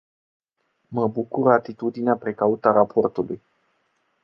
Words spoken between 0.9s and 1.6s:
bucură